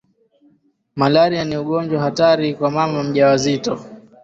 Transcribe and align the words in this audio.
malaria 0.95 1.43
ni 1.45 1.55
ugonjwa 1.57 2.01
hatari 2.01 2.53
kwa 2.55 2.71
mama 2.71 3.03
mjawazito 3.03 3.79